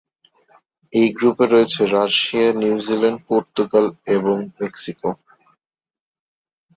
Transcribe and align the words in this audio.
এই 0.93 1.07
গ্রুপে 1.17 1.45
রয়েছে 1.45 1.81
রাশিয়া, 1.95 2.47
নিউজিল্যান্ড, 2.61 3.19
পর্তুগাল 3.27 3.85
এবং 4.15 4.37
মেক্সিকো। 4.59 5.09